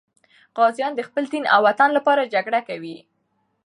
[0.57, 2.97] غازیان د خپل دین او وطن لپاره جګړه کوي.